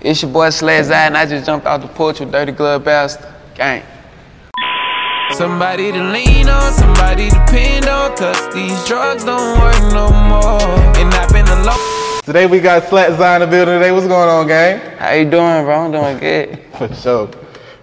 [0.00, 3.34] It's your boy Slaz and I just jumped out the porch with Dirty Glove Bastard.
[3.56, 3.82] Gang.
[5.32, 10.62] Somebody to lean on, somebody to depend on, cause these drugs don't work no more.
[10.96, 12.22] And I've been alone.
[12.22, 13.90] Today we got Slat Zion in the building today.
[13.90, 14.78] What's going on, gang?
[14.98, 15.86] How you doing, bro?
[15.86, 16.62] I'm doing good.
[16.78, 17.26] For sure.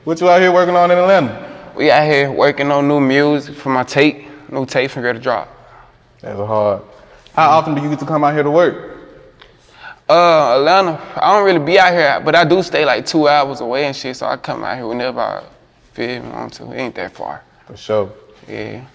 [0.05, 1.73] What you out here working on in Atlanta?
[1.75, 4.25] We out here working on new music for my tape.
[4.49, 5.49] New tape from Ready to Drop.
[6.21, 6.81] That's hard.
[7.33, 8.95] How often do you get to come out here to work?
[10.08, 13.59] Uh, Atlanta, I don't really be out here, but I do stay like two hours
[13.61, 15.44] away and shit, so I come out here whenever I
[15.94, 16.72] feel me want to.
[16.72, 17.44] It ain't that far.
[17.66, 18.14] For sure.
[18.48, 18.86] Yeah.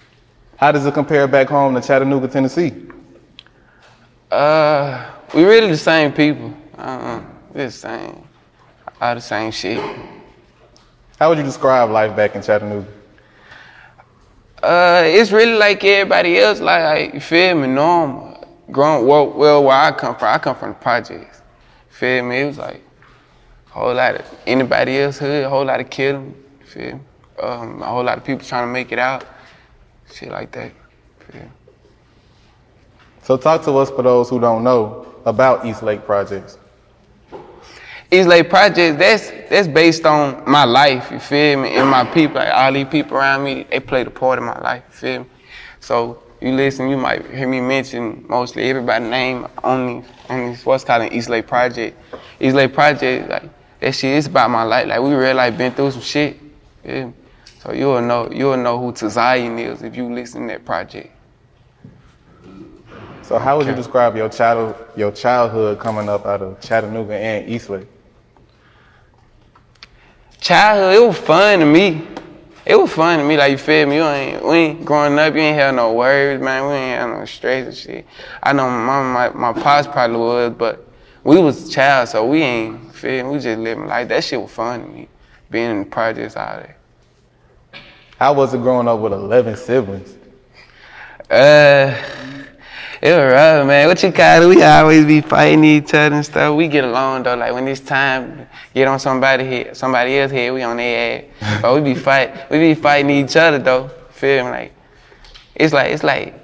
[0.55, 2.73] How does it compare back home to Chattanooga, Tennessee?
[4.29, 6.53] Uh, we really the same people.
[6.77, 7.21] Uh,
[7.53, 8.23] we the same.
[9.01, 9.83] All the same shit.
[11.19, 12.87] How would you describe life back in Chattanooga?
[14.63, 16.61] Uh, it's really like everybody else.
[16.61, 18.30] Like, like you feel me, normal.
[18.71, 21.41] Growing well, well, where I come from, I come from the projects.
[21.89, 22.39] Feel me?
[22.39, 22.81] It was like
[23.67, 26.35] a whole lot of anybody else hood, a whole lot of killing.
[26.65, 26.99] Feel me?
[27.41, 29.25] Um, a whole lot of people trying to make it out.
[30.13, 30.71] Shit like that.
[31.19, 31.47] Feel me?
[33.23, 36.57] So talk to us for those who don't know about East Lake Projects.
[38.11, 42.35] East Lake Projects, that's that's based on my life, you feel me, and my people.
[42.37, 45.19] Like all these people around me, they played a part in my life, you feel
[45.21, 45.25] me?
[45.79, 50.83] So you listen, you might hear me mention mostly everybody's name only on this what's
[50.83, 51.97] called an East Lake Project.
[52.39, 53.43] East Lake Project, like
[53.79, 54.87] that shit is about my life.
[54.87, 56.37] Like we really like been through some shit.
[56.83, 57.13] you feel me?
[57.59, 61.11] So you'll know you'll know who Tazion is if you listen to that project.
[63.21, 67.47] So how would you describe your child your childhood coming up out of Chattanooga and
[67.47, 67.87] East Lake?
[70.41, 72.01] childhood, it was fun to me.
[72.71, 73.97] It was fun to me, like you feel me.
[73.97, 75.33] You ain't, we ain't growing up.
[75.33, 76.65] You ain't have no worries, man.
[76.67, 78.05] We ain't have no stress and shit.
[78.41, 80.87] I know my mama, my, my pops probably was, but
[81.25, 83.25] we was child, so we ain't feel.
[83.25, 83.31] me.
[83.33, 84.07] We just living life.
[84.07, 85.09] That shit was fun to me,
[85.49, 86.77] being in the projects out there.
[88.17, 90.15] How was it growing up with 11 siblings?
[91.29, 91.93] Uh,
[93.01, 93.87] it was rough, man.
[93.87, 94.55] What you call it?
[94.55, 96.55] We always be fighting each other and stuff.
[96.55, 97.35] We get along though.
[97.35, 101.59] Like when it's time, get on somebody head, somebody else head, we on their ass.
[101.61, 103.87] but we be fight, we be fighting each other though.
[104.11, 104.51] Feel me?
[104.51, 104.73] Like
[105.55, 106.35] it's like it's like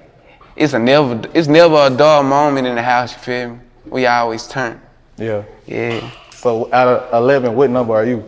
[0.55, 3.13] it's a never, it's never a dull moment in the house.
[3.13, 3.59] You feel me?
[3.85, 4.81] We always turn.
[5.17, 5.43] Yeah.
[5.67, 6.11] Yeah.
[6.31, 8.23] So out of 11, what number are you?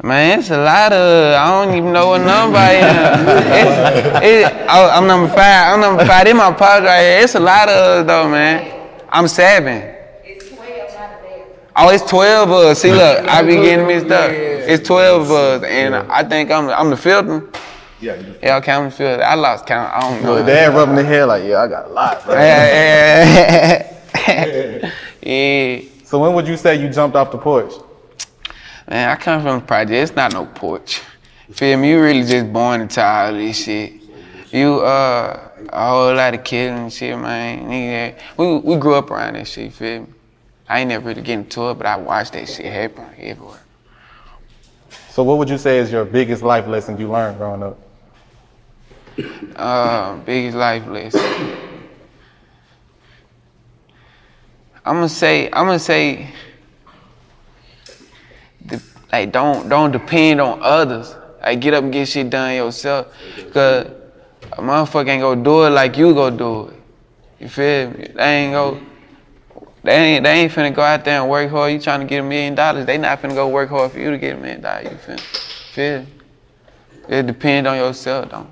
[0.00, 1.34] Man, it's a lot of.
[1.34, 3.28] I don't even know what number I am.
[4.22, 5.74] It's, it, I, I'm number five.
[5.74, 6.24] I'm number five.
[6.24, 7.20] This my pops right here.
[7.24, 8.90] It's a lot of us though, man.
[9.08, 9.96] I'm seven.
[11.80, 12.80] Oh, it's 12 of us.
[12.80, 14.30] See, look, I be getting mixed up.
[14.30, 17.48] It's 12 of us, and I think I'm I'm the fifth one.
[18.00, 19.20] Yeah, you Yeah, okay, I'm the fifth.
[19.20, 19.92] I lost count.
[19.92, 20.36] I don't know.
[20.36, 22.24] Your dad rubbing the head like, yeah, I got a lot.
[22.24, 22.34] bro.
[22.34, 24.90] Yeah, yeah.
[25.22, 25.80] yeah.
[26.04, 27.72] So when would you say you jumped off the porch?
[28.88, 29.92] Man, I come from the project.
[29.92, 31.02] It's not no porch.
[31.50, 31.90] Feel me?
[31.90, 33.92] You really just born into all this shit.
[34.50, 37.68] You uh a whole lot of killing and shit, man.
[37.68, 39.72] Nigga, we we grew up around that shit.
[39.74, 40.06] Feel me?
[40.68, 43.60] I ain't never really get into it, but I watched that shit happen everywhere.
[45.10, 47.78] So what would you say is your biggest life lesson you learned growing up?
[49.56, 51.20] Uh, biggest life lesson.
[54.84, 56.32] I'm gonna say, I'm gonna say,
[59.12, 61.14] like don't don't depend on others.
[61.40, 63.12] Like get up and get shit done yourself,
[63.52, 63.86] cause
[64.52, 66.74] a motherfucker ain't gonna do it like you go do it.
[67.40, 68.08] You feel me?
[68.14, 68.80] They ain't go.
[69.84, 71.72] They ain't they ain't finna go out there and work hard.
[71.72, 72.86] You trying to get a million dollars?
[72.86, 74.90] They not finna go work hard for you to get a million dollars.
[74.90, 75.18] You feel?
[75.72, 76.06] Feel?
[77.08, 78.50] It depend on yourself, don't.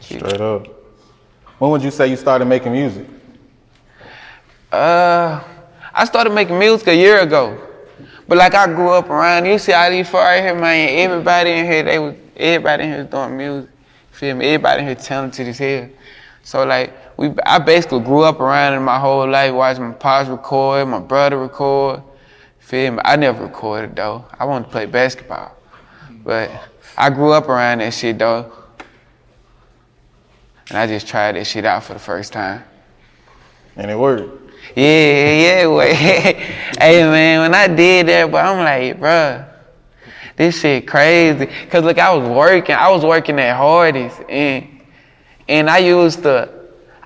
[0.00, 0.66] Straight up.
[1.58, 3.06] When would you say you started making music?
[4.72, 5.44] Uh,
[5.94, 7.56] I started making music a year ago.
[8.32, 10.88] But like I grew up around, you see all these far here, man.
[11.00, 13.68] Everybody in here, they was everybody in here doing music.
[14.10, 14.46] Feel me?
[14.46, 15.90] Everybody in here talented as hell.
[16.42, 20.30] So like we, I basically grew up around it my whole life, watching my pops
[20.30, 22.02] record, my brother record.
[22.58, 23.00] Feel me?
[23.04, 24.24] I never recorded though.
[24.38, 25.54] I wanted to play basketball,
[26.24, 26.50] but
[26.96, 28.50] I grew up around that shit though,
[30.70, 32.64] and I just tried that shit out for the first time.
[33.76, 34.41] And it worked.
[34.74, 35.94] Yeah, yeah, wait.
[35.96, 39.48] hey man, when I did that, but I'm like, bruh,
[40.36, 41.46] this shit crazy.
[41.68, 44.68] Cause look, I was working, I was working at Hardee's, and
[45.48, 46.48] and I used to,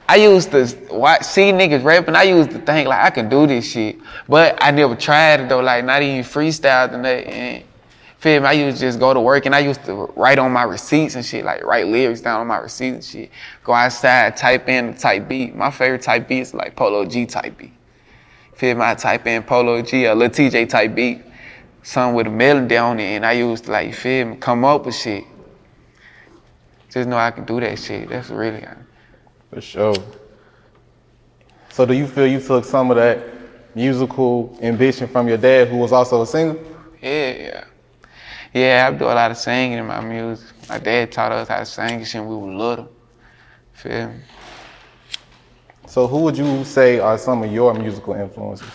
[0.08, 2.14] I used to watch, see niggas rapping.
[2.14, 3.98] I used to think like I can do this shit,
[4.28, 5.60] but I never tried it though.
[5.60, 7.26] Like not even freestyle and that.
[7.26, 7.64] And
[8.26, 8.48] feel me?
[8.48, 11.14] I used to just go to work and I used to write on my receipts
[11.14, 13.30] and shit, like write lyrics down on my receipts and shit.
[13.62, 15.54] Go outside, type in type beat.
[15.54, 17.72] My favorite type beat is like Polo G type beat.
[18.54, 18.82] Feel me?
[18.82, 21.22] I type in Polo G or Lil TJ type beat,
[21.84, 24.86] something with a melody on it, and I used to like feel me, come up
[24.86, 25.22] with shit.
[26.90, 28.08] Just know I can do that shit.
[28.08, 28.64] That's really.
[29.50, 29.94] For sure.
[31.68, 33.24] So do you feel you took some of that
[33.76, 36.56] musical ambition from your dad, who was also a singer?
[37.00, 37.64] Yeah, yeah.
[38.56, 40.48] Yeah, I do a lot of singing in my music.
[40.66, 42.90] My dad taught us how to sing and we were little.
[43.74, 44.20] Feel me?
[45.86, 48.66] So who would you say are some of your musical influences?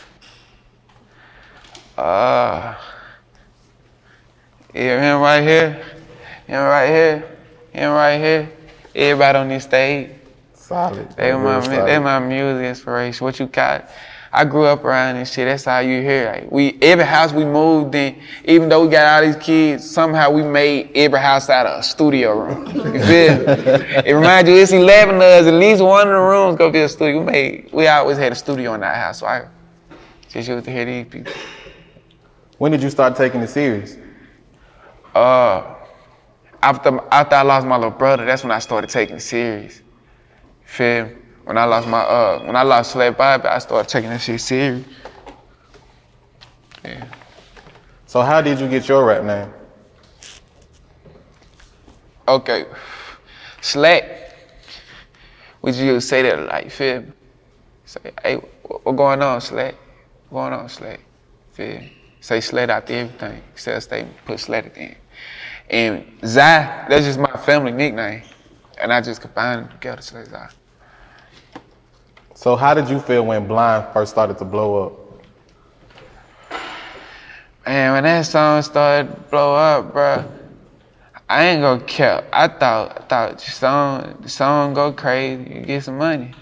[1.98, 2.76] Uh,
[4.72, 5.84] yeah, him right here,
[6.46, 7.38] him right here,
[7.74, 8.52] him right here.
[8.94, 10.12] Everybody on this stage.
[10.54, 11.10] Solid.
[11.18, 11.88] They my solid.
[11.88, 13.26] they my music inspiration.
[13.26, 13.90] What you got?
[14.34, 15.46] I grew up around this shit.
[15.46, 16.32] That's how you hear.
[16.32, 20.32] Like we every house we moved in, even though we got all these kids, somehow
[20.32, 22.66] we made every house out of a studio room.
[22.92, 23.38] You feel?
[23.40, 24.06] me?
[24.06, 25.48] it reminds you it's eleven of us.
[25.48, 27.20] At least one of the rooms go be a studio.
[27.20, 29.20] We made we always had a studio in our house.
[29.20, 29.48] So I
[30.30, 31.34] just used to hear these people.
[32.58, 33.98] When did you start taking it serious?
[35.14, 35.76] Uh,
[36.64, 39.82] after after I lost my little brother, that's when I started taking it serious.
[40.64, 41.10] Feel?
[41.44, 44.40] When I lost my uh, when I lost Slay Bobby, I started taking that shit
[44.40, 44.86] serious.
[46.84, 47.08] Yeah.
[48.06, 49.54] So how did you get your rap name?
[52.28, 52.66] Okay.
[53.62, 54.34] Slatt.
[55.62, 57.02] Would you say that like feel?
[57.02, 57.12] me?
[57.86, 59.76] Say, hey, what what going on, Slatt?
[60.30, 61.00] What going on, Slatt?
[61.54, 61.80] Feel?
[61.80, 61.94] me?
[62.20, 63.42] Say Slatt after everything.
[63.56, 64.96] Say a statement, put Slatt at the end.
[65.70, 68.24] And Zy, that's just my family nickname.
[68.80, 70.56] And I just combined them together, Slatt Zy.
[72.42, 74.94] So how did you feel when Blind first started to blow up?
[77.68, 80.28] Man, when that song started to blow up, bruh,
[81.30, 82.28] I ain't gonna care.
[82.34, 86.34] I thought, I thought the song, the song go crazy, you get some money.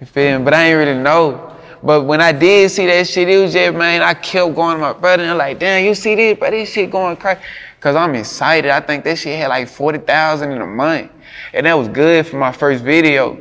[0.00, 0.44] You feel me?
[0.44, 1.56] But I ain't really know.
[1.80, 4.80] But when I did see that shit, it was just, man, I kept going to
[4.80, 7.40] my brother and I'm like, damn, you see this, but this shit going crazy.
[7.78, 8.72] Cause I'm excited.
[8.72, 11.12] I think that shit had like 40,000 in a month.
[11.52, 13.38] And that was good for my first video.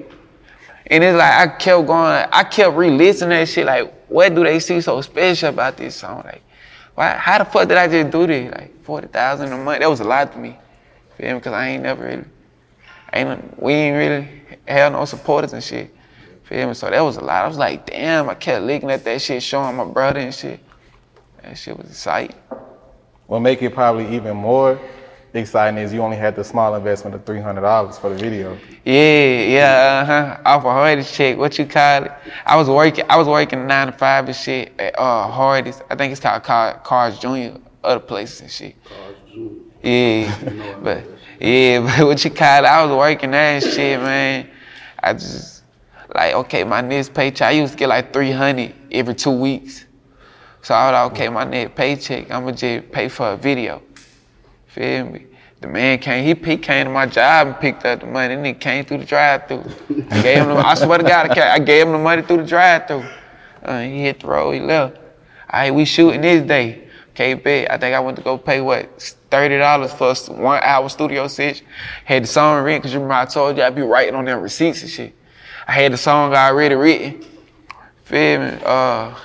[0.87, 3.65] And it's like I kept going, I kept re-listening that shit.
[3.65, 6.23] Like, what do they see so special about this song?
[6.25, 6.41] Like,
[6.95, 7.13] why?
[7.15, 8.51] How the fuck did I just do this?
[8.51, 9.79] Like forty thousand a month.
[9.79, 10.57] That was a lot to me.
[11.17, 11.39] Feel me?
[11.39, 12.25] Cause I ain't never really,
[13.13, 15.95] ain't we ain't really had no supporters and shit.
[16.43, 16.73] Feel me?
[16.73, 17.45] So that was a lot.
[17.45, 18.29] I was like, damn.
[18.29, 20.59] I kept looking at that shit, showing my brother and shit.
[21.41, 22.35] That shit was exciting.
[23.27, 24.79] What make it probably even more
[25.39, 28.57] exciting is you only had the small investment of three hundred dollars for the video.
[28.85, 30.41] Yeah, yeah, uh huh.
[30.45, 32.11] Off a Hardee's check, what you call it?
[32.45, 35.81] I was working, I was working nine to five and shit at uh Hardee's.
[35.89, 38.75] I think it's called Car- Carl's Junior, other places and shit.
[38.83, 39.61] Carl's Junior.
[39.81, 41.03] Yeah, but
[41.39, 42.67] yeah, but what you call it?
[42.67, 44.49] I was working there and shit, man.
[45.01, 45.63] I just
[46.13, 47.47] like okay, my next paycheck.
[47.47, 49.85] I used to get like three hundred every two weeks.
[50.61, 53.81] So I was like, okay, my next paycheck, I'ma just pay for a video.
[54.73, 55.27] Feel me?
[55.61, 58.45] The man came, he, he came to my job and picked up the money, and
[58.45, 59.63] he came through the drive-through.
[60.11, 62.45] I gave him the, I swear to God, I gave him the money through the
[62.45, 63.05] drive-through.
[63.63, 64.97] Uh, he hit the road, he left.
[64.97, 65.03] All
[65.53, 66.89] right, we shooting this day.
[67.11, 67.71] Okay, bet.
[67.71, 68.99] I think I went to go pay what
[69.29, 71.65] thirty dollars for one hour studio session.
[72.05, 74.41] Had the song written because you remember I told you I'd be writing on them
[74.41, 75.13] receipts and shit.
[75.67, 77.23] I had the song already written.
[78.05, 78.57] Feel me?
[78.65, 79.15] Uh,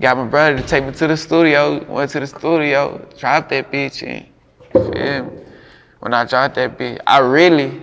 [0.00, 1.84] got my brother to take me to the studio.
[1.84, 4.26] Went to the studio, dropped that bitch in.
[4.74, 5.22] Me?
[6.00, 7.82] When I dropped that bitch, I really,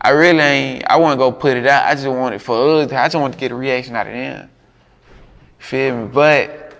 [0.00, 0.84] I really ain't.
[0.88, 1.86] I to go put it out.
[1.86, 2.92] I just want it for us.
[2.92, 4.50] I just want to get a reaction out of them.
[5.58, 6.08] Feel me?
[6.12, 6.70] But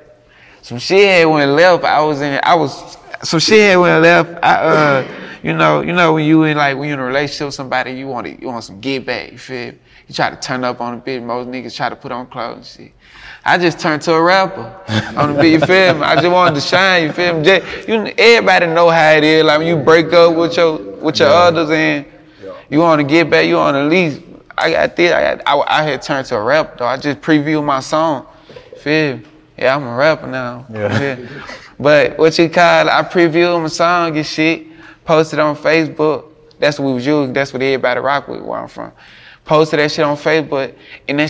[0.62, 1.84] some shit had went left.
[1.84, 2.40] I was in.
[2.42, 4.42] I was some shit had went left.
[4.42, 5.08] I uh,
[5.42, 7.92] you know, you know when you in like when you in a relationship with somebody,
[7.92, 9.32] you want it, you want some get back.
[9.32, 9.72] You feel?
[9.72, 9.78] me?
[10.08, 11.22] You try to turn up on a bitch.
[11.22, 12.94] Most niggas try to put on clothes and shit.
[13.44, 14.74] I just turned to a rapper
[15.16, 15.52] on the beat.
[15.52, 16.02] You feel me?
[16.02, 17.04] I just wanted to shine.
[17.04, 17.44] You feel me?
[17.44, 19.44] Just, you, everybody know how it is.
[19.44, 22.04] Like when you break up with your with your others and
[22.68, 23.46] you want to get back.
[23.46, 24.20] You want to at least.
[24.58, 25.12] I got this.
[25.12, 25.42] I got.
[25.46, 26.86] I, I had turned to a rapper though.
[26.86, 28.26] I just previewed my song.
[28.78, 29.24] Feel me?
[29.56, 30.66] Yeah, I'm a rapper now.
[30.70, 31.16] Yeah.
[31.78, 34.66] But what you call it, I previewed my song and shit,
[35.04, 36.26] posted on Facebook.
[36.58, 37.32] That's what we was using.
[37.32, 38.92] That's what everybody rock with where I'm from.
[39.46, 40.74] Posted that shit on Facebook,
[41.08, 41.29] and that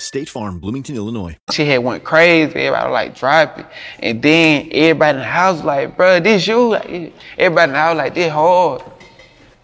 [0.00, 1.36] State Farm, Bloomington, Illinois.
[1.50, 2.52] She had went crazy.
[2.54, 3.66] Everybody was like drop it,
[3.98, 6.68] and then everybody in the house like, bro, this you.
[6.70, 8.82] Like, everybody in the house like, this hard.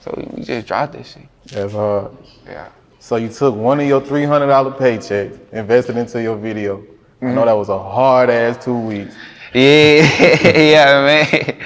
[0.00, 1.22] So we just dropped this shit.
[1.46, 2.10] That's hard.
[2.46, 2.68] Yeah.
[2.98, 6.78] So you took one of your three hundred dollar paychecks, invested into your video.
[7.22, 7.34] I Mm-hmm.
[7.36, 9.14] know that was a hard ass two weeks.
[9.54, 10.02] Yeah,
[10.58, 11.56] yeah, man.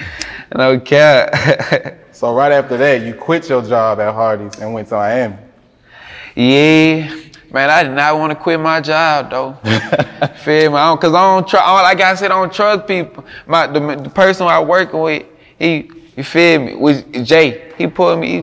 [0.55, 1.95] No cap.
[2.11, 5.35] So right after that, you quit your job at Hardee's and went to Miami.
[6.35, 7.15] Yeah,
[7.51, 9.53] man, I did not want to quit my job though.
[10.43, 10.77] Feel me?
[10.77, 11.65] I don't, Cause I don't trust.
[11.65, 13.25] Like I said, I don't trust people.
[13.47, 15.25] My the, the person I working with,
[15.57, 16.75] he, you feel me?
[16.75, 17.71] Was Jay?
[17.77, 18.41] He pulled me.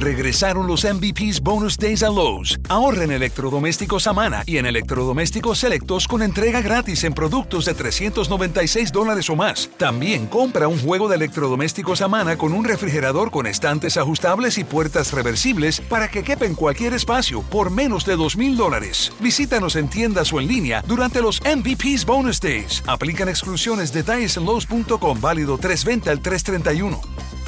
[0.00, 2.58] Regresaron los MVPs Bonus Days a Lowe's.
[2.70, 8.92] Ahorra en electrodomésticos Amana y en electrodomésticos selectos con entrega gratis en productos de 396
[8.92, 9.68] dólares o más.
[9.76, 15.12] También compra un juego de electrodomésticos Amana con un refrigerador con estantes ajustables y puertas
[15.12, 19.12] reversibles para que quepa en cualquier espacio por menos de 2 mil dólares.
[19.20, 22.82] Visítanos en tiendas o en línea durante los MVPs Bonus Days.
[22.86, 23.92] Aplican exclusiones.
[23.92, 25.20] Detalles en Lowe's.com.
[25.20, 27.39] Válido 320 al 331.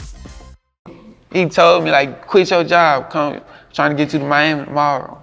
[1.33, 3.11] He told me like, quit your job.
[3.11, 3.41] Come,
[3.73, 5.23] trying to get you to Miami tomorrow.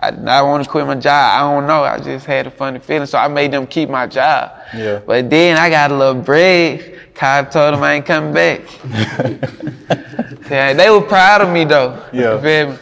[0.00, 1.40] I did not want to quit my job.
[1.40, 1.82] I don't know.
[1.82, 4.52] I just had a funny feeling, so I made them keep my job.
[4.74, 5.00] Yeah.
[5.04, 7.14] But then I got a little break.
[7.14, 8.60] Cobb told them I ain't coming back.
[10.50, 12.08] yeah, they were proud of me though.
[12.12, 12.36] Yeah.
[12.36, 12.78] You feel me?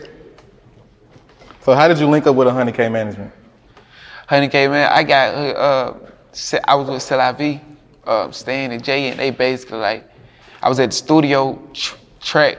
[1.62, 3.32] So how did you link up with 100K management?
[4.28, 5.94] 100K man, I got uh,
[6.64, 7.62] I was with Selavi,
[8.04, 10.08] uh, Stan and Jay, and they basically like,
[10.62, 11.58] I was at the studio
[12.20, 12.58] track,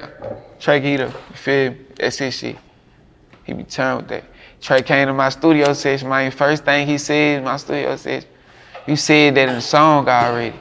[0.60, 1.78] track eater, you feel me?
[1.96, 2.58] That's his shit.
[3.44, 4.24] He be turned with that.
[4.60, 8.30] Trey came to my studio session, my first thing he said my studio session,
[8.88, 10.58] you said that in the song already.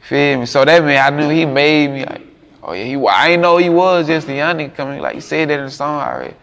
[0.00, 0.46] Feel me?
[0.46, 2.22] So that meant I knew he made me like,
[2.62, 5.20] oh yeah, he, I ain't know he was just a young nigga coming, like, he
[5.20, 6.34] said that in the song already.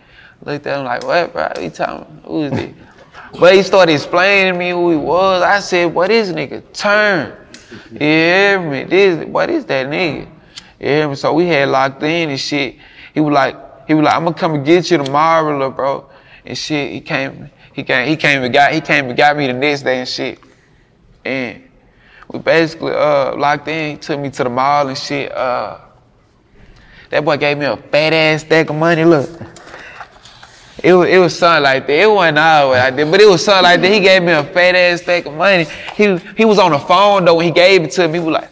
[0.46, 1.52] Looked at him like, what, bro?
[1.60, 2.76] He telling me, who is this?
[3.40, 5.42] But he started explaining to me who he was.
[5.42, 6.62] I said, what is nigga?
[6.74, 7.36] Turn.
[7.92, 8.84] You hear me?
[8.84, 10.30] This, what is that nigga?
[10.84, 11.16] You?
[11.16, 12.78] So we had locked in and shit.
[13.14, 16.10] He was like, he was like, I'm gonna come and get you tomorrow, little bro.
[16.46, 19.48] And shit, he came, he came, he came and got, he came and got me
[19.48, 20.40] the next day and shit.
[21.24, 21.70] And
[22.30, 23.92] we basically uh locked in.
[23.92, 25.32] He took me to the mall and shit.
[25.32, 25.80] Uh,
[27.10, 29.06] that boy gave me a fat ass stack of money.
[29.06, 29.30] Look.
[30.84, 31.94] It was, it was something like that.
[31.94, 33.92] It wasn't always like that, but it was something like that.
[33.92, 35.66] He gave me a fat ass stack of money.
[35.96, 38.20] He he was on the phone though when he gave it to me.
[38.20, 38.50] He was like,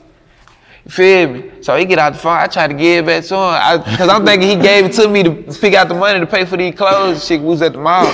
[0.86, 1.52] you feel me?
[1.62, 2.38] So he get out the phone.
[2.38, 3.42] I tried to give it back to him.
[3.42, 6.28] I, Cause I'm thinking he gave it to me to pick out the money to
[6.28, 7.40] pay for these clothes and shit.
[7.42, 8.12] We was at the mall.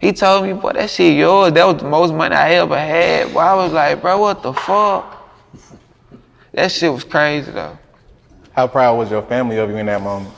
[0.00, 1.52] He told me, boy, that shit yours.
[1.52, 3.32] That was the most money I ever had.
[3.32, 5.16] Boy, I was like, bro, what the fuck?
[6.52, 7.78] That shit was crazy though.
[8.52, 10.34] How proud was your family of you in that moment?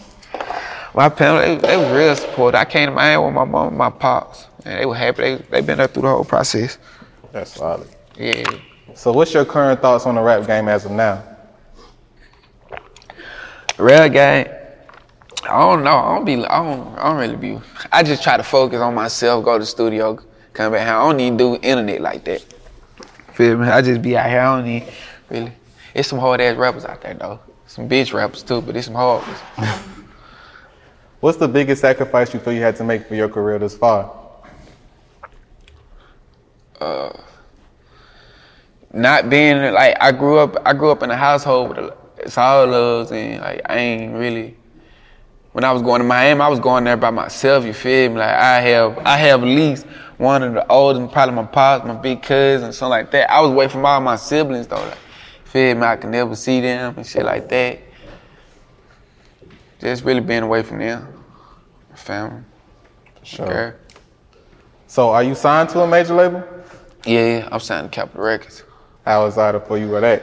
[0.94, 2.58] My parents, they, they were real supportive.
[2.58, 5.22] I came to Miami with my mom and my pops, and they were happy.
[5.22, 6.78] They they been there through the whole process.
[7.32, 7.88] That's solid.
[8.18, 8.44] Yeah.
[8.94, 11.22] So what's your current thoughts on the rap game as of now?
[13.78, 14.46] Real game.
[15.44, 15.96] I don't know.
[15.96, 16.44] I don't be.
[16.44, 16.98] I don't.
[16.98, 17.58] I don't really be.
[17.90, 19.44] I just try to focus on myself.
[19.44, 20.18] Go to the studio.
[20.52, 20.96] Come back home.
[20.96, 22.44] I don't even do internet like that.
[23.34, 23.68] Feel me?
[23.68, 24.40] I just be out here.
[24.40, 24.88] I don't even
[25.30, 25.52] really.
[25.94, 27.40] It's some hard ass rappers out there though.
[27.66, 29.40] Some bitch rappers too, but it's some hard ones.
[31.20, 34.12] What's the biggest sacrifice you feel you had to make for your career this far?
[36.80, 37.12] Uh,
[38.92, 42.36] not being like I grew up I grew up in a household with a, it's
[42.36, 44.56] all loves and like I ain't really
[45.52, 48.16] when I was going to Miami I was going there by myself you feel me
[48.16, 49.86] like I have I have at least
[50.18, 53.50] one of the oldest probably my pops my big cousin something like that I was
[53.50, 54.98] away from all my siblings though like
[55.44, 57.80] feel me I could never see them and shit like that
[59.80, 61.06] just really being away from them
[61.94, 62.42] family
[63.22, 63.46] Sure.
[63.46, 63.74] Girl.
[64.86, 66.42] So are you signed to a major label?
[67.06, 68.64] Yeah, I'm signed to Capitol Records.
[69.10, 70.22] How excited for you with that?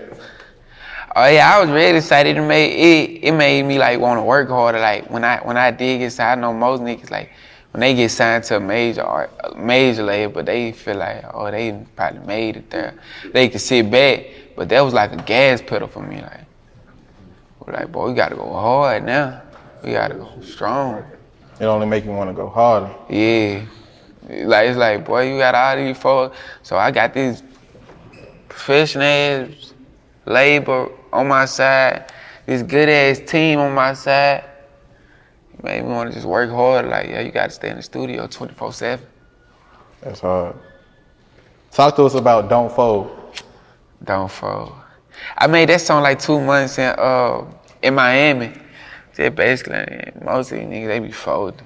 [1.14, 2.38] Oh yeah, I was really excited.
[2.38, 4.80] It made it, it made me like want to work harder.
[4.80, 7.32] Like when I when I did get signed, I know most niggas like
[7.72, 11.26] when they get signed to a major art, a major label, but they feel like
[11.34, 12.98] oh they probably made it there.
[13.34, 14.26] They can sit back,
[14.56, 16.22] but that was like a gas pedal for me.
[16.22, 16.46] Like,
[17.60, 19.42] we're like boy, we gotta go hard now.
[19.84, 21.04] We gotta go strong.
[21.60, 22.96] It only make you want to go harder.
[23.10, 23.66] Yeah.
[24.30, 26.38] Like it's like, boy, you got all these folks.
[26.64, 27.44] So I got this
[28.70, 29.74] ass
[30.26, 32.12] labor on my side,
[32.46, 34.44] this good ass team on my side.
[35.64, 36.86] Made me want to just work hard.
[36.86, 39.00] Like, yeah, you gotta stay in the studio 24-7.
[40.02, 40.56] That's hard.
[41.72, 43.12] Talk to us about Don't Fold.
[44.04, 44.74] Don't fold.
[45.38, 47.44] I made that song like two months in uh
[47.82, 48.54] in Miami.
[49.16, 51.66] Just basically most of these niggas they be folding.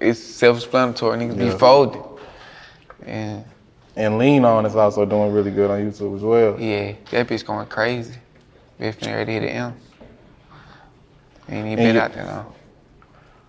[0.00, 1.18] It's self-explanatory.
[1.18, 1.52] Niggas Yeah.
[1.52, 2.02] be folding.
[3.06, 3.44] And
[3.96, 6.60] And Lean On is also doing really good on YouTube as well.
[6.60, 8.14] yeah, that bitch going crazy.
[8.80, 9.74] Bitch finna ready to hit the M.
[11.48, 12.52] Ain't even been you- out there long.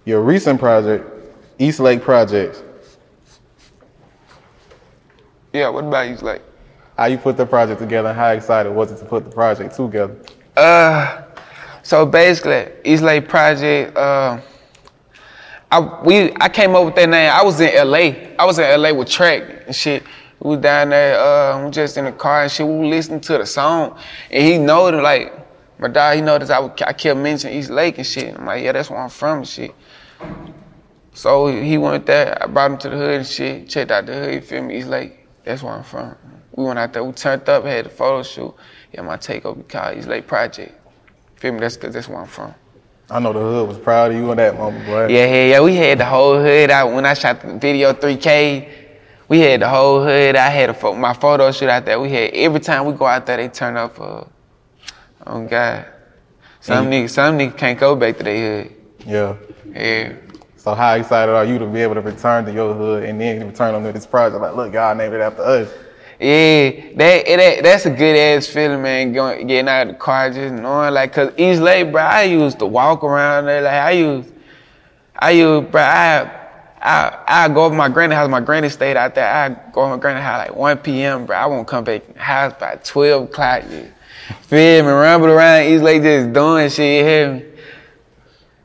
[0.05, 1.03] Your recent project,
[1.57, 2.61] East Lake Projects,
[5.51, 6.41] Yeah, what about East Lake?
[6.97, 9.75] how you put the project together and how excited was it to put the project
[9.75, 10.15] together?
[10.55, 11.23] Uh,
[11.81, 13.97] so basically, East Lake Project.
[13.97, 14.39] Uh,
[15.71, 17.31] I we I came up with that name.
[17.33, 18.35] I was in LA.
[18.37, 20.03] I was in LA with Track and shit.
[20.45, 21.19] We was down there.
[21.19, 22.67] Uh, we just in the car and shit.
[22.67, 23.97] We were listening to the song,
[24.29, 25.33] and he noticed like
[25.79, 26.17] my dad.
[26.17, 28.37] He noticed I, I kept mentioning East Lake and shit.
[28.37, 29.73] I'm like, yeah, that's where I'm from and shit.
[31.15, 32.37] So he went there.
[32.39, 33.69] I brought him to the hood and shit.
[33.69, 34.33] Checked out the hood.
[34.35, 34.77] You feel me?
[34.77, 35.27] East Lake.
[35.43, 36.15] That's where I'm from.
[36.51, 37.03] We went out there.
[37.03, 37.65] We turned up.
[37.65, 38.53] Had a photo shoot.
[38.93, 40.79] Yeah, my takeover called East Lake Project.
[41.37, 41.59] Feel me?
[41.59, 42.53] That's cause that's where I'm from.
[43.09, 45.07] I know the hood was proud of you in that moment, boy.
[45.07, 45.61] Yeah, yeah, yeah.
[45.61, 48.84] We had the whole hood out when I shot the video 3K.
[49.27, 50.35] We had the whole hood.
[50.35, 51.99] I had a my photo shoot out there.
[51.99, 53.99] We had every time we go out there, they turn up.
[53.99, 54.23] Uh,
[55.25, 55.85] oh God,
[56.59, 58.75] some niggas, some niggas can't go back to their hood.
[59.05, 59.35] Yeah.
[59.73, 60.13] Yeah.
[60.57, 63.45] So how excited are you to be able to return to your hood and then
[63.45, 64.41] return them to this project?
[64.41, 65.71] Like, look, y'all named it after us.
[66.19, 69.11] Yeah, that, that that's a good ass feeling, man.
[69.11, 72.57] Going getting out of the car, just knowing like, cause East Lake, bro, I used
[72.59, 73.61] to walk around there.
[73.61, 74.33] Like I used,
[75.19, 76.44] I used, bro, I,
[76.85, 78.29] I, I go over my granny house.
[78.29, 79.27] My granny stayed out there.
[79.27, 81.25] I go over my granny house like 1 p.m.
[81.25, 83.63] Bro, I won't come back house by 12 o'clock.
[83.69, 83.85] Yeah.
[84.43, 84.89] Feel me?
[84.91, 86.99] Rumble around East Lake, just doing shit.
[86.99, 87.45] You hear me?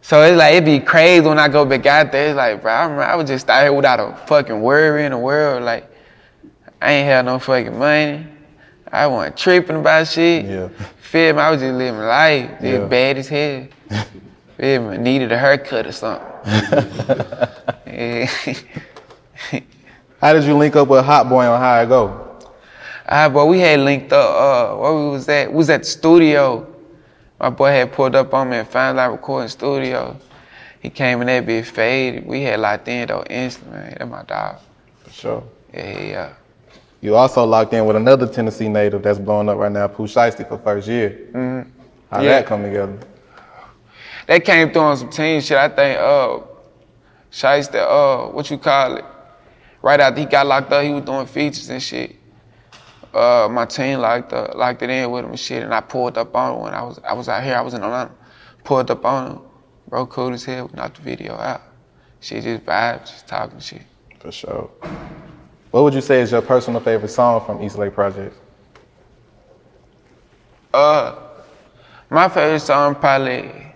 [0.03, 2.29] So it's like, it'd be crazy when I go back out there.
[2.29, 5.13] It's like, bro, I, remember I was just out here without a fucking worry in
[5.13, 5.63] the world.
[5.63, 5.91] Like,
[6.83, 8.27] I ain't had no fucking money.
[8.93, 10.45] I wasn't tripping about shit.
[10.45, 10.69] Yeah.
[11.01, 11.41] Feel me?
[11.41, 12.51] I was just living life.
[12.61, 12.85] Just Yeah.
[12.87, 13.67] bad as hell.
[14.59, 14.99] Feel me?
[14.99, 16.27] Needed a haircut or something.
[20.21, 22.27] How did you link up with Hotboii on How I Go?
[23.09, 24.31] Ah, boy, we had linked up.
[24.75, 25.51] Uh, where we was at?
[25.51, 26.67] We was at the studio.
[27.41, 30.17] My boy had pulled up on me and found out recording studio.
[30.81, 32.27] He came in there, bit faded.
[32.27, 33.79] We had locked in though instantly.
[33.79, 33.97] Man.
[33.99, 34.57] That's my dog.
[35.05, 35.45] For sure.
[35.73, 36.33] Yeah, yeah.
[37.01, 40.47] You also locked in with another Tennessee native that's blowing up right now, Pooh Shiesty
[40.47, 41.19] for first year.
[41.33, 41.67] Mhm.
[42.11, 42.29] How Yeah.
[42.41, 42.99] that come together?
[44.27, 45.57] They came through on some team shit.
[45.57, 46.39] I think uh
[47.31, 49.05] Shiesty, uh, what you call it?
[49.83, 52.17] Right after he got locked up, he was doing features and shit.
[53.15, 56.19] Uh, my team locked up, locked it in with him and shit, and I pulled
[56.19, 57.55] up on him when I was I was out here.
[57.55, 58.13] I was in Atlanta.
[58.63, 59.41] Pulled up on him,
[59.89, 60.69] bro, cool as hell.
[60.69, 61.63] We knocked the video out.
[62.21, 63.83] She just vibes, just talking shit.
[64.19, 64.71] For sure.
[65.71, 68.37] What would you say is your personal favorite song from East Lake Project?
[70.75, 71.17] Uh,
[72.11, 73.70] my favorite song probably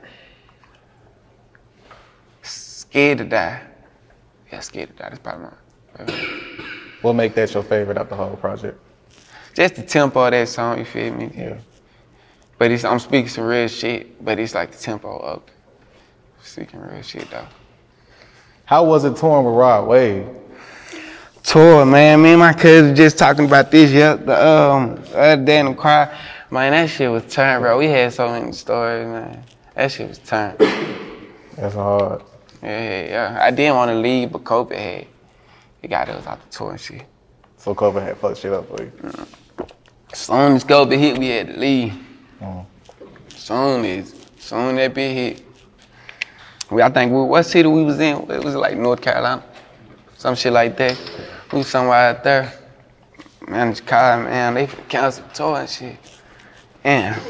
[2.94, 3.60] "Scared to Die."
[4.52, 6.64] Yeah, "Scared to Die." That's probably my favorite.
[7.02, 8.78] What make that your favorite of the whole project?
[9.52, 11.28] Just the tempo of that song, you feel me?
[11.36, 11.56] Yeah.
[12.56, 15.42] But it's I'm speaking some real shit, but it's like the tempo of
[16.40, 17.48] speaking real shit though.
[18.64, 20.28] How was it touring with Rod Wave?
[21.42, 22.22] Tour, man.
[22.22, 25.66] Me and my cousin just talking about this yeah, the um the other day in
[25.66, 26.16] the car.
[26.48, 27.76] Man, that shit was turned, bro.
[27.76, 29.42] We had so many stories, man.
[29.74, 30.60] That shit was turned.
[31.56, 32.22] That's hard.
[32.64, 33.38] Yeah, yeah, yeah.
[33.42, 35.06] I didn't want to leave, but Kobe had
[35.82, 37.04] he got us out the tour and shit.
[37.58, 38.92] So Kobe had fucked shit up for you.
[40.14, 41.92] Soon as Kobe hit, we had to leave.
[42.40, 42.64] Mm.
[43.28, 45.46] Soon as, soon that bit hit.
[46.70, 48.30] We, I think we, what city we was in?
[48.30, 49.44] It was like North Carolina,
[50.16, 50.98] some shit like that.
[51.52, 52.50] We was somewhere out there.
[53.46, 55.96] Man, called man, they canceled the tour and shit.
[56.82, 57.20] And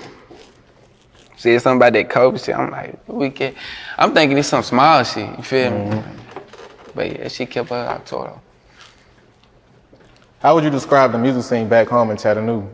[1.44, 2.56] said something about that Kobe shit.
[2.56, 3.54] I'm like, we can
[3.98, 5.36] I'm thinking it's some small shit.
[5.36, 6.02] You feel me?
[6.94, 8.40] But yeah, she kept her out though.
[10.40, 12.68] How would you describe the music scene back home in Chattanooga?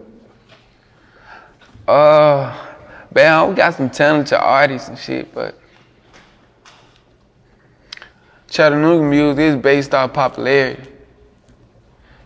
[1.87, 2.75] Uh,
[3.13, 5.59] man, we got some talented artists and shit, but
[8.49, 10.89] Chattanooga music is based off popularity.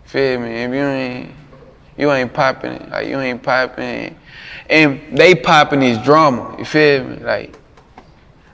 [0.04, 0.50] Feel me?
[0.50, 1.43] If you ain't
[1.96, 4.16] you ain't popping, like you ain't popping,
[4.68, 6.56] and they popping is drama.
[6.58, 7.16] You feel me?
[7.18, 7.58] Like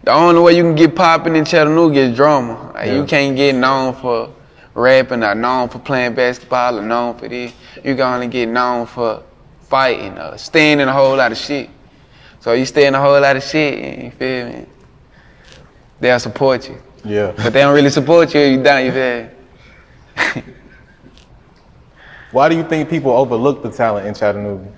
[0.04, 2.72] the only way you can get popping in Chattanooga is drama.
[2.74, 2.94] Like Yeah.
[2.94, 4.30] you can't get known for
[4.74, 7.52] rapping or known for playing basketball or known for this.
[7.84, 9.22] You can only get known for
[9.68, 11.68] fighting or staying in a whole lot of shit.
[12.40, 14.66] So you stay in a whole lot of shit, and you feel me?
[16.00, 16.80] They'll support you.
[17.04, 17.32] Yeah.
[17.36, 19.28] But they don't really support you if you done, you feel
[20.36, 20.42] me?
[22.32, 24.72] Why do you think people overlook the talent in Chattanooga?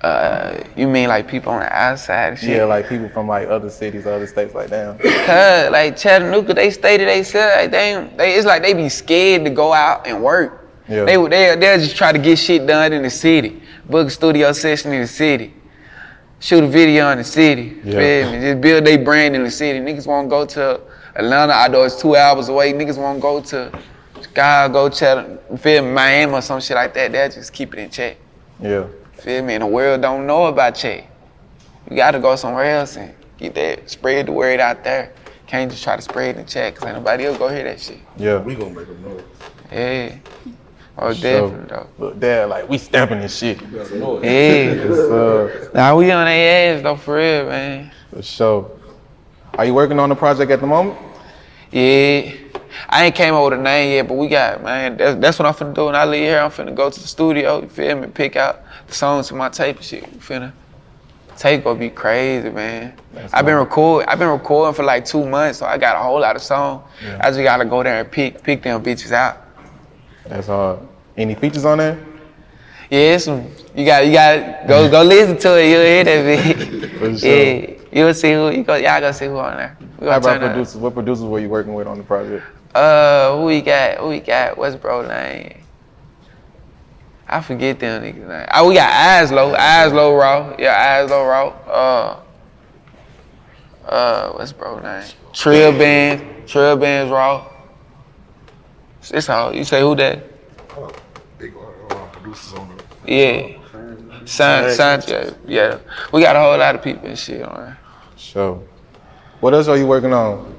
[0.00, 2.50] Uh, you mean like people on the outside shit?
[2.50, 5.00] Yeah, like people from like other cities, other states, like that.
[5.00, 7.56] Cause like Chattanooga, they stay to themselves.
[7.56, 10.68] Like they, they, it's like they be scared to go out and work.
[10.88, 11.04] Yeah.
[11.04, 14.52] They they they'll just try to get shit done in the city, book a studio
[14.52, 15.54] session in the city,
[16.38, 17.80] shoot a video in the city.
[17.82, 18.24] Yeah.
[18.24, 18.40] Feel me?
[18.40, 19.78] Just build their brand in the city.
[19.78, 20.82] Niggas won't go to
[21.14, 22.74] Atlanta, although it's two hours away.
[22.74, 23.72] Niggas won't go to
[24.34, 27.12] Chicago, Chattanooga, feel me, Miami or some shit like that.
[27.12, 28.16] They'll just keep it in check.
[28.60, 28.86] Yeah.
[29.12, 29.54] Feel me?
[29.54, 31.06] And the world don't know about check.
[31.88, 35.12] You gotta go somewhere else and get that, spread the word out there.
[35.46, 37.80] Can't just try to spread it in check, cause ain't nobody else go hear that
[37.80, 37.98] shit.
[38.16, 38.38] Yeah.
[38.38, 39.22] We gonna make them know.
[39.70, 40.16] Yeah.
[40.98, 41.20] Oh, So,
[41.50, 41.86] definitely though.
[41.98, 43.60] Look, dad, like we stamping this shit.
[43.62, 43.82] Yeah.
[44.82, 47.92] Uh, Now we on their ass though, for real, man.
[48.12, 48.68] for sure.
[49.56, 50.98] Are you working on the project at the moment?
[51.70, 52.32] Yeah.
[52.88, 55.46] I ain't came up with a name yet, but we got, man, that's, that's what
[55.46, 55.86] I'm finna do.
[55.86, 58.62] When I leave here, I'm finna go to the studio, you feel me, pick out
[58.86, 60.02] the songs to my tape and shit.
[60.02, 60.52] You finna,
[61.36, 62.94] tape gonna be crazy, man.
[63.32, 66.20] I've been recording, I've been recording for like two months, so I got a whole
[66.20, 66.82] lot of songs.
[67.02, 67.20] Yeah.
[67.22, 69.38] I just gotta go there and pick, pick them bitches out.
[70.26, 70.80] That's hard.
[71.16, 71.98] Any features on there?
[72.90, 76.24] Yeah, it's some, you got, you got, go, go listen to it, you'll hear that
[76.56, 76.98] bitch.
[76.98, 77.30] For sure.
[77.30, 79.76] Yeah, you'll see who, you go, y'all gonna see who on there.
[79.98, 80.52] We How gonna about turn up.
[80.52, 80.76] producers?
[80.76, 82.44] What producers were you working with on the project?
[82.74, 83.98] Uh, who we got?
[83.98, 84.58] Who we got?
[84.58, 85.60] What's bro name?
[87.28, 88.46] I forget them niggas name.
[88.52, 89.56] Oh, we got Aslo.
[89.56, 90.54] Aslo Raw.
[90.58, 91.48] Yeah, Aslo Raw.
[91.70, 92.20] Uh,
[93.88, 95.08] uh, what's bro name?
[95.32, 96.46] Trill Band.
[96.48, 97.50] Trill Band's Raw.
[99.10, 99.54] It's all.
[99.54, 100.24] You say who that?
[101.38, 102.84] Big uh, producers on the.
[103.12, 103.58] Yeah.
[104.24, 105.34] San, Sanchez.
[105.46, 105.78] Yeah.
[106.12, 107.78] We got a whole lot of people and shit on there.
[108.24, 108.60] Sure.
[109.40, 110.50] What else are you working on?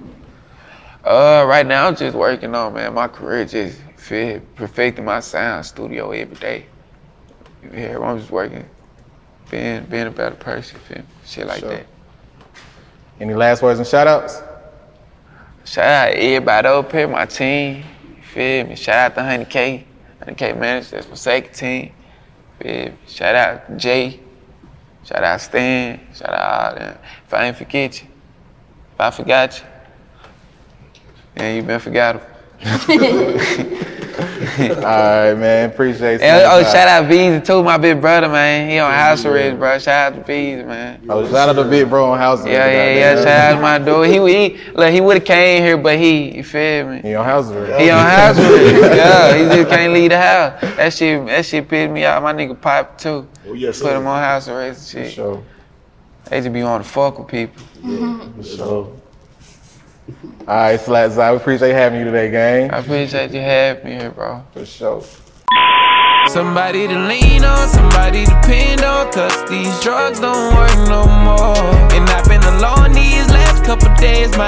[1.03, 5.65] Uh, right now I'm just working on man my career, just fit, perfecting my sound
[5.65, 6.65] studio every day.
[7.73, 8.03] Hear?
[8.03, 8.65] I'm just working,
[9.49, 11.69] being being a better person, feel shit like Sure.
[11.69, 11.87] that.
[13.19, 14.41] Any last words and shout outs?
[15.63, 17.83] Shout out everybody up here, my team.
[18.33, 18.75] Feel me?
[18.75, 19.83] Shout out to 100K,
[20.19, 21.91] Honey K manager, that's my second team.
[22.59, 22.93] Feel me?
[23.07, 24.19] Shout out Jay.
[25.05, 25.99] Shout out Stan.
[26.13, 26.97] Shout out them.
[27.27, 28.07] If I ain't forget you,
[28.93, 29.65] if I forgot you,
[31.35, 32.25] then you been forgettable.
[34.59, 35.69] All right, man.
[35.69, 36.21] Appreciate it.
[36.21, 38.69] And, oh, shout out Beezy too, my big brother, man.
[38.69, 39.77] He on house arrest, bro.
[39.79, 41.01] Shout out to Beezy, man.
[41.09, 42.39] Oh, shout out to Big Bro on House.
[42.39, 42.51] arrest.
[42.51, 43.15] Yeah, yeah, yeah.
[43.15, 44.07] Shout out to my dude.
[44.07, 47.01] He, he, look, he would have came here, but he, you feel me?
[47.01, 47.81] He on House arrest.
[47.81, 48.95] He on house arrest.
[48.95, 50.61] yeah, he just can't leave the house.
[50.61, 52.23] That shit, that shit pissed me out.
[52.23, 53.27] My nigga Pipe too.
[53.47, 53.97] Oh, yes, Put sir.
[53.97, 55.13] him on house arrest and shit.
[55.15, 55.43] Sure.
[56.29, 57.63] They just be on the fuck with people.
[58.37, 58.91] For sure.
[60.07, 61.17] All right, Slats.
[61.17, 62.71] I appreciate having you today, gang.
[62.71, 64.43] I appreciate you having me here, bro.
[64.53, 65.03] For sure.
[66.27, 71.57] Somebody to lean on, somebody to depend on, cause these drugs don't work no more.
[71.93, 74.47] And I've been alone these last couple days, my